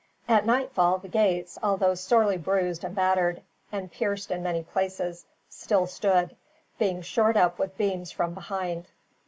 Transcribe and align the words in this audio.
At 0.27 0.47
nightfall 0.47 0.97
the 0.97 1.07
gates, 1.07 1.59
although 1.61 1.93
sorely 1.93 2.35
bruised 2.39 2.83
and 2.83 2.95
battered, 2.95 3.43
and 3.71 3.91
pierced 3.91 4.31
in 4.31 4.41
many 4.41 4.63
places, 4.63 5.27
still 5.47 5.85
stood; 5.85 6.35
being 6.79 7.03
shored 7.03 7.37
up 7.37 7.59
with 7.59 7.77
beams 7.77 8.11
from 8.11 8.33
behind. 8.33 8.87